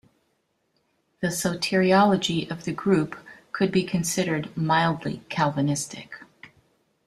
The 1.19 1.27
soteriology 1.27 2.49
of 2.49 2.63
the 2.65 2.71
group 2.71 3.15
could 3.51 3.71
be 3.71 3.83
considered 3.83 4.49
mildly 4.57 5.21
Calvinistic. 5.29 6.23